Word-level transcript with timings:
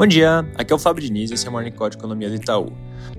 Bom 0.00 0.06
dia, 0.06 0.48
aqui 0.54 0.72
é 0.72 0.74
o 0.74 0.78
Fábio 0.78 1.04
Diniz 1.04 1.30
e 1.30 1.34
esse 1.34 1.46
é 1.46 1.50
o 1.50 1.52
Morning 1.52 1.72
Call 1.72 1.90
de 1.90 1.98
Economia 1.98 2.30
do 2.30 2.34
Itaú. 2.34 2.72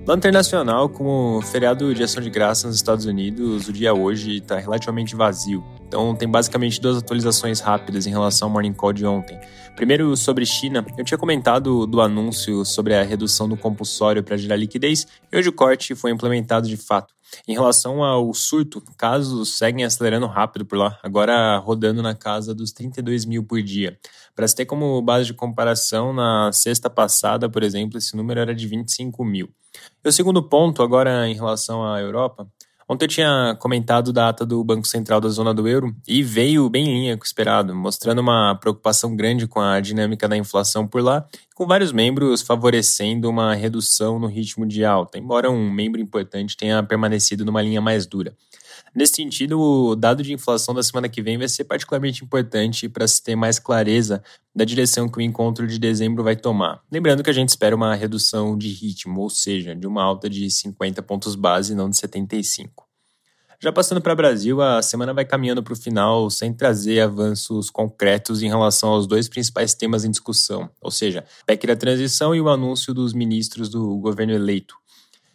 No 0.06 0.14
internacional, 0.14 0.88
como 0.88 1.40
feriado 1.42 1.94
de 1.94 2.02
ação 2.02 2.22
de 2.22 2.28
graça 2.28 2.66
nos 2.66 2.76
Estados 2.76 3.06
Unidos, 3.06 3.68
o 3.68 3.72
dia 3.72 3.94
hoje 3.94 4.38
está 4.38 4.58
relativamente 4.58 5.14
vazio. 5.14 5.64
Então, 5.86 6.16
tem 6.16 6.28
basicamente 6.28 6.80
duas 6.80 6.96
atualizações 6.96 7.60
rápidas 7.60 8.06
em 8.06 8.10
relação 8.10 8.48
ao 8.48 8.52
Morning 8.52 8.72
Call 8.72 8.92
de 8.92 9.06
ontem. 9.06 9.38
Primeiro, 9.76 10.16
sobre 10.16 10.44
China. 10.44 10.84
Eu 10.98 11.04
tinha 11.04 11.18
comentado 11.18 11.86
do 11.86 12.00
anúncio 12.00 12.64
sobre 12.64 12.94
a 12.94 13.02
redução 13.02 13.48
do 13.48 13.56
compulsório 13.56 14.22
para 14.22 14.36
gerar 14.36 14.56
liquidez 14.56 15.06
e 15.30 15.36
hoje 15.36 15.48
o 15.48 15.52
corte 15.52 15.94
foi 15.94 16.10
implementado 16.10 16.66
de 16.68 16.76
fato. 16.76 17.14
Em 17.48 17.54
relação 17.54 18.02
ao 18.04 18.32
surto, 18.34 18.82
casos 18.96 19.56
seguem 19.56 19.84
acelerando 19.84 20.26
rápido 20.26 20.66
por 20.66 20.76
lá, 20.76 20.98
agora 21.02 21.56
rodando 21.58 22.02
na 22.02 22.14
casa 22.14 22.54
dos 22.54 22.72
32 22.72 23.24
mil 23.24 23.42
por 23.42 23.62
dia. 23.62 23.98
Para 24.34 24.46
se 24.46 24.54
ter 24.54 24.66
como 24.66 25.00
base 25.00 25.26
de 25.26 25.34
comparação, 25.34 26.12
na 26.12 26.50
sexta 26.52 26.90
passada, 26.90 27.48
por 27.48 27.62
exemplo, 27.62 27.98
esse 27.98 28.16
número 28.16 28.40
era 28.40 28.54
de 28.54 28.66
25 28.66 29.24
mil. 29.24 29.48
E 30.04 30.08
o 30.08 30.12
segundo 30.12 30.42
ponto, 30.42 30.82
agora 30.82 31.28
em 31.28 31.34
relação 31.34 31.84
à 31.84 32.00
Europa, 32.00 32.46
Ontem 32.92 33.06
eu 33.06 33.08
tinha 33.08 33.56
comentado 33.58 34.12
da 34.12 34.28
ata 34.28 34.44
do 34.44 34.62
Banco 34.62 34.86
Central 34.86 35.18
da 35.18 35.30
zona 35.30 35.54
do 35.54 35.66
euro 35.66 35.94
e 36.06 36.22
veio 36.22 36.68
bem 36.68 36.84
em 36.84 37.00
linha 37.00 37.16
com 37.16 37.22
o 37.22 37.26
esperado, 37.26 37.74
mostrando 37.74 38.18
uma 38.18 38.54
preocupação 38.56 39.16
grande 39.16 39.46
com 39.46 39.60
a 39.60 39.80
dinâmica 39.80 40.28
da 40.28 40.36
inflação 40.36 40.86
por 40.86 41.02
lá, 41.02 41.26
com 41.54 41.66
vários 41.66 41.90
membros 41.90 42.42
favorecendo 42.42 43.30
uma 43.30 43.54
redução 43.54 44.18
no 44.18 44.26
ritmo 44.26 44.66
de 44.66 44.84
alta, 44.84 45.18
embora 45.18 45.50
um 45.50 45.70
membro 45.70 46.02
importante 46.02 46.54
tenha 46.54 46.82
permanecido 46.82 47.46
numa 47.46 47.62
linha 47.62 47.80
mais 47.80 48.04
dura. 48.04 48.34
Nesse 48.94 49.14
sentido, 49.14 49.58
o 49.58 49.96
dado 49.96 50.22
de 50.22 50.34
inflação 50.34 50.74
da 50.74 50.82
semana 50.82 51.08
que 51.08 51.22
vem 51.22 51.38
vai 51.38 51.48
ser 51.48 51.64
particularmente 51.64 52.22
importante 52.22 52.90
para 52.90 53.08
se 53.08 53.22
ter 53.22 53.34
mais 53.34 53.58
clareza 53.58 54.22
da 54.54 54.64
direção 54.64 55.08
que 55.08 55.16
o 55.16 55.22
encontro 55.22 55.66
de 55.66 55.78
dezembro 55.78 56.22
vai 56.22 56.36
tomar. 56.36 56.82
Lembrando 56.90 57.22
que 57.22 57.30
a 57.30 57.32
gente 57.32 57.48
espera 57.48 57.74
uma 57.74 57.94
redução 57.94 58.56
de 58.56 58.68
ritmo, 58.68 59.22
ou 59.22 59.30
seja, 59.30 59.74
de 59.74 59.86
uma 59.86 60.02
alta 60.02 60.28
de 60.28 60.50
50 60.50 61.02
pontos 61.02 61.34
base, 61.34 61.74
não 61.74 61.88
de 61.88 61.96
75. 61.96 62.86
Já 63.58 63.72
passando 63.72 64.00
para 64.00 64.12
o 64.12 64.16
Brasil, 64.16 64.60
a 64.60 64.82
semana 64.82 65.14
vai 65.14 65.24
caminhando 65.24 65.62
para 65.62 65.72
o 65.72 65.76
final 65.76 66.28
sem 66.28 66.52
trazer 66.52 67.00
avanços 67.00 67.70
concretos 67.70 68.42
em 68.42 68.48
relação 68.48 68.90
aos 68.90 69.06
dois 69.06 69.28
principais 69.28 69.72
temas 69.72 70.04
em 70.04 70.10
discussão, 70.10 70.68
ou 70.80 70.90
seja, 70.90 71.24
PEC 71.46 71.68
da 71.68 71.76
transição 71.76 72.34
e 72.34 72.40
o 72.40 72.48
anúncio 72.48 72.92
dos 72.92 73.14
ministros 73.14 73.68
do 73.68 73.96
governo 73.98 74.32
eleito. 74.32 74.81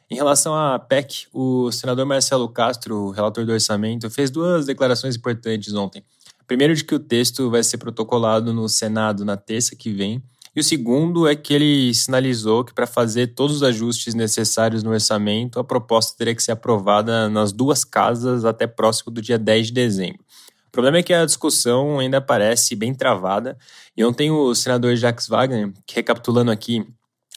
Em 0.10 0.16
relação 0.16 0.56
à 0.56 0.80
PEC, 0.80 1.28
o 1.34 1.70
senador 1.70 2.06
Marcelo 2.06 2.48
Castro, 2.48 3.10
relator 3.10 3.46
do 3.46 3.52
orçamento, 3.52 4.10
fez 4.10 4.32
duas 4.32 4.66
declarações 4.66 5.18
importantes 5.18 5.74
ontem. 5.74 6.02
Primeiro, 6.48 6.74
de 6.74 6.86
que 6.86 6.96
o 6.96 7.00
texto 7.00 7.50
vai 7.50 7.62
ser 7.62 7.78
protocolado 7.78 8.54
no 8.54 8.70
Senado 8.70 9.26
na 9.26 9.36
terça 9.36 9.76
que 9.76 9.92
vem. 9.92 10.24
E 10.56 10.62
o 10.62 10.64
segundo 10.64 11.28
é 11.28 11.36
que 11.36 11.54
ele 11.54 11.94
sinalizou 11.94 12.64
que, 12.64 12.74
para 12.74 12.88
fazer 12.88 13.28
todos 13.36 13.58
os 13.58 13.64
ajustes 13.64 14.16
necessários 14.16 14.82
no 14.82 14.92
orçamento, 14.92 15.60
a 15.60 15.64
proposta 15.64 16.18
teria 16.18 16.34
que 16.34 16.42
ser 16.42 16.54
aprovada 16.54 17.30
nas 17.30 17.52
duas 17.52 17.84
casas 17.84 18.46
até 18.46 18.66
próximo 18.66 19.12
do 19.12 19.22
dia 19.22 19.38
10 19.38 19.68
de 19.68 19.74
dezembro. 19.74 20.22
O 20.68 20.72
problema 20.72 21.00
é 21.00 21.04
que 21.04 21.14
a 21.14 21.26
discussão 21.26 22.00
ainda 22.00 22.22
parece 22.22 22.76
bem 22.76 22.94
travada. 22.94 23.58
E 23.96 24.06
ontem 24.06 24.32
o 24.32 24.56
senador 24.56 24.96
Jacques 24.96 25.28
Wagner, 25.28 25.74
recapitulando 25.92 26.50
aqui, 26.50 26.88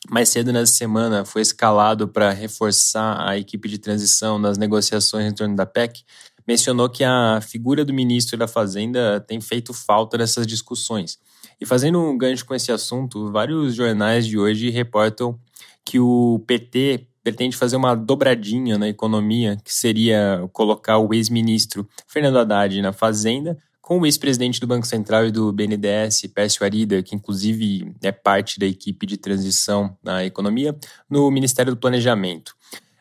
mais 0.09 0.29
cedo 0.29 0.53
nessa 0.53 0.73
semana 0.73 1.25
foi 1.25 1.43
escalado 1.43 2.09
para 2.09 2.31
reforçar 2.31 3.29
a 3.29 3.37
equipe 3.37 3.69
de 3.69 3.79
transição 3.79 4.39
nas 4.39 4.57
negociações 4.57 5.31
em 5.31 5.35
torno 5.35 5.55
da 5.55 5.67
PEC, 5.67 6.03
mencionou 6.47 6.89
que 6.89 7.05
a 7.05 7.41
figura 7.43 7.85
do 7.85 7.93
ministro 7.93 8.37
da 8.37 8.49
Fazenda 8.49 9.21
tem 9.21 9.41
feito 9.41 9.75
falta 9.75 10.17
nessas 10.17 10.47
discussões. 10.47 11.19
E 11.61 11.67
fazendo 11.67 12.01
um 12.01 12.17
gancho 12.17 12.47
com 12.47 12.55
esse 12.55 12.73
assunto, 12.73 13.31
vários 13.31 13.75
jornais 13.75 14.27
de 14.27 14.39
hoje 14.39 14.71
reportam 14.71 15.39
que 15.85 16.01
o 16.01 16.43
PT 16.47 17.07
pretende 17.23 17.57
fazer 17.57 17.77
uma 17.77 17.95
dobradinha 17.95 18.79
na 18.79 18.89
economia, 18.89 19.57
que 19.63 19.73
seria 19.73 20.49
colocar 20.53 20.99
o 20.99 21.13
ex-ministro 21.13 21.87
Fernando 22.09 22.39
Haddad 22.39 22.81
na 22.81 22.93
Fazenda 22.93 23.59
com 23.91 23.99
o 23.99 24.07
ex-presidente 24.07 24.61
do 24.61 24.69
Banco 24.69 24.87
Central 24.87 25.27
e 25.27 25.33
do 25.33 25.53
BNDES, 25.53 26.23
Pércio 26.33 26.65
Arida, 26.65 27.03
que 27.03 27.13
inclusive 27.13 27.93
é 28.01 28.13
parte 28.13 28.57
da 28.57 28.65
equipe 28.65 29.05
de 29.05 29.17
transição 29.17 29.99
na 30.01 30.25
economia, 30.25 30.79
no 31.11 31.29
Ministério 31.29 31.75
do 31.75 31.77
Planejamento. 31.77 32.55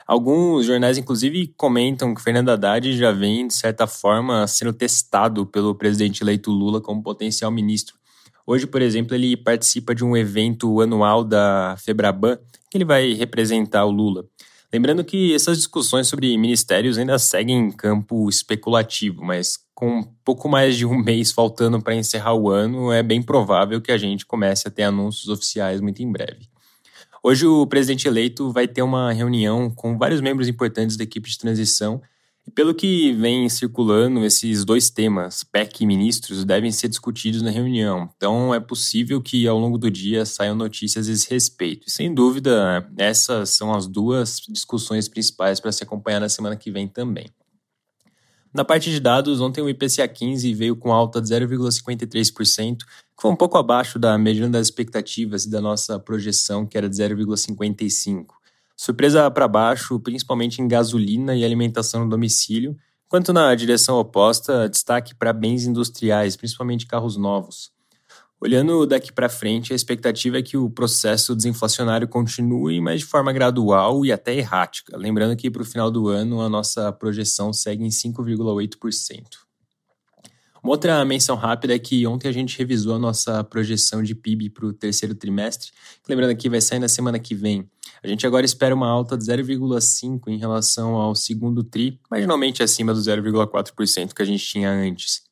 Alguns 0.07 0.66
jornais, 0.66 0.97
inclusive, 0.97 1.53
comentam 1.55 2.16
que 2.16 2.23
Fernando 2.23 2.49
Haddad 2.49 2.97
já 2.97 3.11
vem, 3.11 3.45
de 3.45 3.53
certa 3.53 3.85
forma, 3.85 4.47
sendo 4.47 4.73
testado 4.73 5.45
pelo 5.45 5.75
presidente 5.75 6.23
eleito 6.23 6.49
Lula 6.49 6.81
como 6.81 7.03
potencial 7.03 7.51
ministro. 7.51 7.95
Hoje, 8.44 8.66
por 8.66 8.81
exemplo, 8.81 9.13
ele 9.13 9.38
participa 9.38 9.94
de 9.94 10.03
um 10.03 10.17
evento 10.17 10.81
anual 10.81 11.23
da 11.23 11.75
Febraban, 11.78 12.39
que 12.67 12.75
ele 12.75 12.85
vai 12.85 13.13
representar 13.13 13.85
o 13.85 13.91
Lula. 13.91 14.25
Lembrando 14.72 15.03
que 15.03 15.34
essas 15.34 15.57
discussões 15.57 16.07
sobre 16.07 16.38
ministérios 16.38 17.00
ainda 17.00 17.18
seguem 17.18 17.57
em 17.57 17.72
campo 17.72 18.30
especulativo, 18.30 19.24
mas 19.24 19.57
com 19.74 20.03
pouco 20.24 20.47
mais 20.47 20.78
de 20.78 20.85
um 20.85 20.96
mês 21.02 21.31
faltando 21.31 21.81
para 21.81 21.96
encerrar 21.96 22.35
o 22.35 22.50
ano, 22.50 22.91
é 22.91 23.02
bem 23.02 23.22
provável 23.22 23.81
que 23.81 23.91
a 23.91 23.97
gente 23.97 24.25
comece 24.25 24.68
a 24.68 24.72
ter 24.72 24.84
anúncios 24.84 25.28
oficiais 25.28 25.81
muito 25.81 26.03
em 26.03 26.12
breve. 26.12 26.47
Hoje, 27.24 27.46
o 27.47 27.66
presidente 27.66 28.08
eleito 28.08 28.52
vai 28.52 28.68
ter 28.68 28.81
uma 28.81 29.12
reunião 29.12 29.69
com 29.69 29.97
vários 29.97 30.22
membros 30.22 30.47
importantes 30.47 30.96
da 30.96 31.03
equipe 31.03 31.29
de 31.29 31.38
transição. 31.38 32.02
Pelo 32.55 32.73
que 32.73 33.11
vem 33.13 33.49
circulando, 33.49 34.23
esses 34.23 34.63
dois 34.63 34.89
temas, 34.89 35.43
PEC 35.43 35.81
e 35.81 35.85
ministros, 35.85 36.45
devem 36.45 36.71
ser 36.71 36.87
discutidos 36.87 37.41
na 37.41 37.49
reunião. 37.49 38.09
Então, 38.15 38.53
é 38.53 38.59
possível 38.59 39.21
que 39.21 39.47
ao 39.47 39.59
longo 39.59 39.77
do 39.77 39.91
dia 39.91 40.25
saiam 40.25 40.55
notícias 40.55 41.09
a 41.09 41.11
esse 41.11 41.29
respeito. 41.29 41.89
Sem 41.89 42.13
dúvida, 42.13 42.89
essas 42.97 43.49
são 43.49 43.73
as 43.73 43.87
duas 43.87 44.41
discussões 44.47 45.09
principais 45.09 45.59
para 45.59 45.71
se 45.71 45.83
acompanhar 45.83 46.21
na 46.21 46.29
semana 46.29 46.55
que 46.55 46.71
vem 46.71 46.87
também. 46.87 47.29
Na 48.53 48.66
parte 48.66 48.89
de 48.89 48.99
dados, 48.99 49.41
ontem 49.41 49.61
o 49.61 49.69
IPCA 49.69 50.07
15 50.07 50.53
veio 50.53 50.75
com 50.75 50.91
alta 50.91 51.21
de 51.21 51.27
0,53%, 51.27 52.77
que 52.79 53.21
foi 53.21 53.31
um 53.31 53.35
pouco 53.35 53.57
abaixo 53.57 53.99
da 53.99 54.17
mediana 54.17 54.53
das 54.53 54.67
expectativas 54.67 55.45
e 55.45 55.51
da 55.51 55.61
nossa 55.61 55.99
projeção, 55.99 56.66
que 56.66 56.77
era 56.77 56.89
de 56.89 56.95
0,55%. 56.95 58.38
Surpresa 58.81 59.29
para 59.29 59.45
baixo, 59.45 60.00
principalmente 60.00 60.62
em 60.62 60.67
gasolina 60.67 61.35
e 61.35 61.44
alimentação 61.44 62.06
no 62.06 62.09
domicílio, 62.09 62.78
enquanto 63.06 63.34
na 63.34 63.53
direção 63.53 63.97
oposta, 63.97 64.69
destaque 64.69 65.13
para 65.13 65.34
bens 65.34 65.66
industriais, 65.66 66.38
principalmente 66.38 66.88
carros 66.88 67.17
novos. 67.17 67.73
Olhando 68.40 68.88
daqui 68.88 69.12
para 69.12 69.28
frente, 69.28 69.73
a 69.73 69.75
expectativa 69.75 70.40
é 70.40 70.41
que 70.41 70.56
o 70.56 70.69
processo 70.69 71.35
desinflacionário 71.35 72.07
continue, 72.07 72.79
mas 72.79 73.01
de 73.01 73.06
forma 73.06 73.34
gradual 73.34 74.06
e 74.06 74.13
até 74.13 74.34
errática. 74.34 74.97
Lembrando 74.97 75.35
que 75.35 75.51
para 75.51 75.61
o 75.61 75.66
final 75.66 75.91
do 75.91 76.07
ano 76.07 76.40
a 76.40 76.47
nossa 76.47 76.90
projeção 76.94 77.51
segue 77.51 77.84
em 77.84 77.90
5,8%. 77.90 79.48
Uma 80.64 80.74
outra 80.74 81.03
menção 81.06 81.36
rápida 81.36 81.74
é 81.74 81.80
que 81.80 82.06
ontem 82.06 82.28
a 82.28 82.31
gente 82.31 82.58
revisou 82.58 82.96
a 82.96 83.00
nossa 83.00 83.44
projeção 83.44 84.03
de 84.03 84.14
PIB 84.14 84.50
para 84.50 84.66
o 84.66 84.74
terceiro 84.74 85.16
trimestre. 85.16 85.72
Lembrando 86.08 86.36
que 86.36 86.50
vai 86.50 86.59
sair 86.59 86.80
na 86.80 86.90
semana 86.90 87.18
que 87.18 87.34
vem. 87.34 87.70
A 88.03 88.08
gente 88.08 88.25
agora 88.25 88.46
espera 88.46 88.75
uma 88.75 88.88
alta 88.88 89.18
de 89.18 89.25
0,5% 89.25 90.28
em 90.28 90.38
relação 90.38 90.96
ao 90.96 91.16
segundo 91.16 91.64
TRI, 91.64 92.00
marginalmente 92.09 92.64
acima 92.64 92.94
do 92.94 93.00
0,4% 93.00 94.14
que 94.14 94.22
a 94.22 94.25
gente 94.25 94.46
tinha 94.46 94.70
antes. 94.70 95.24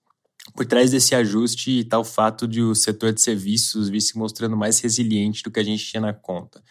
Por 0.56 0.66
trás 0.66 0.92
desse 0.92 1.14
ajuste 1.14 1.80
está 1.80 2.00
o 2.00 2.04
fato 2.04 2.48
de 2.48 2.62
o 2.62 2.74
setor 2.74 3.14
de 3.14 3.22
serviços 3.22 3.90
vir 3.90 4.02
se 4.02 4.18
mostrando 4.18 4.56
mais 4.56 4.80
resiliente 4.80 5.44
do 5.44 5.52
que 5.52 5.60
a 5.60 5.64
gente 5.64 5.86
tinha 5.86 6.02
na 6.02 6.14
conta. 6.14 6.64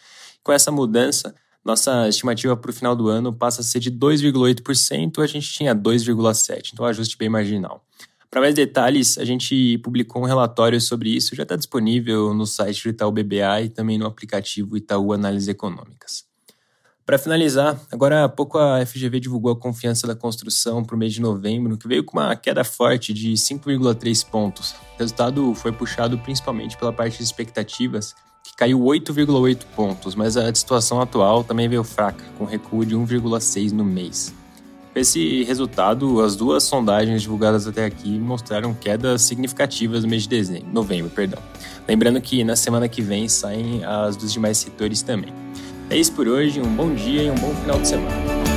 Com 0.43 0.51
essa 0.51 0.71
mudança, 0.71 1.35
nossa 1.63 2.07
estimativa 2.07 2.55
para 2.55 2.71
o 2.71 2.73
final 2.73 2.95
do 2.95 3.07
ano 3.07 3.33
passa 3.33 3.61
a 3.61 3.63
ser 3.63 3.79
de 3.79 3.91
2,8%, 3.91 5.21
a 5.21 5.27
gente 5.27 5.51
tinha 5.51 5.75
2,7%, 5.75 6.71
então 6.73 6.85
ajuste 6.85 7.17
bem 7.17 7.29
marginal. 7.29 7.85
Para 8.29 8.41
mais 8.41 8.53
detalhes, 8.53 9.17
a 9.17 9.23
gente 9.23 9.77
publicou 9.79 10.21
um 10.21 10.25
relatório 10.25 10.79
sobre 10.81 11.09
isso, 11.09 11.35
já 11.35 11.43
está 11.43 11.55
disponível 11.55 12.33
no 12.33 12.45
site 12.45 12.83
do 12.83 12.89
Itaú 12.89 13.11
BBA 13.11 13.61
e 13.63 13.69
também 13.69 13.97
no 13.97 14.05
aplicativo 14.05 14.75
Itaú 14.75 15.13
Análises 15.13 15.47
Econômicas. 15.47 16.27
Para 17.05 17.17
finalizar, 17.17 17.79
agora 17.89 18.25
há 18.25 18.29
pouco 18.29 18.57
a 18.57 18.85
FGV 18.85 19.21
divulgou 19.21 19.53
a 19.53 19.55
confiança 19.57 20.05
da 20.05 20.13
construção 20.13 20.83
para 20.83 20.93
o 20.93 20.99
mês 20.99 21.13
de 21.13 21.21
novembro, 21.21 21.77
que 21.77 21.87
veio 21.87 22.03
com 22.03 22.19
uma 22.19 22.35
queda 22.35 22.65
forte 22.65 23.13
de 23.13 23.31
5,3 23.31 24.29
pontos. 24.29 24.71
O 24.73 24.99
resultado 24.99 25.55
foi 25.55 25.71
puxado 25.71 26.17
principalmente 26.17 26.77
pela 26.77 26.91
parte 26.91 27.19
de 27.19 27.23
expectativas, 27.23 28.13
que 28.43 28.53
caiu 28.57 28.81
8,8 28.81 29.63
pontos, 29.73 30.15
mas 30.15 30.35
a 30.35 30.53
situação 30.53 30.99
atual 30.99 31.45
também 31.45 31.69
veio 31.69 31.83
fraca, 31.85 32.25
com 32.37 32.43
recuo 32.43 32.85
de 32.85 32.93
1,6 32.93 33.71
no 33.71 33.85
mês. 33.85 34.35
Esse 34.97 35.43
resultado, 35.43 36.21
as 36.23 36.35
duas 36.35 36.63
sondagens 36.63 37.21
divulgadas 37.21 37.67
até 37.67 37.85
aqui 37.85 38.17
mostraram 38.17 38.73
quedas 38.73 39.21
significativas 39.21 40.03
no 40.03 40.09
mês 40.09 40.23
de 40.23 40.29
dezembro, 40.29 40.67
novembro, 40.73 41.11
perdão. 41.11 41.39
Lembrando 41.87 42.19
que 42.19 42.43
na 42.43 42.55
semana 42.55 42.89
que 42.89 42.99
vem 42.99 43.29
saem 43.29 43.85
as 43.85 44.15
dos 44.15 44.33
demais 44.33 44.57
setores 44.57 45.03
também. 45.03 45.31
É 45.87 45.95
isso 45.95 46.13
por 46.13 46.27
hoje, 46.27 46.59
um 46.59 46.75
bom 46.75 46.95
dia 46.95 47.23
e 47.23 47.29
um 47.29 47.35
bom 47.35 47.53
final 47.53 47.79
de 47.79 47.87
semana. 47.87 48.56